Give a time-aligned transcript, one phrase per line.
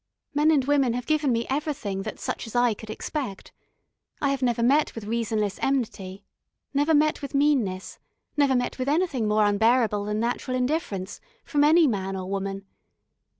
[0.33, 3.51] Men and women have given me everything that such as I could expect.
[4.19, 6.25] I have never met with reasonless enmity,
[6.73, 7.99] never met with meanness,
[8.35, 12.65] never met with anything more unbearable than natural indifference, from any man or woman.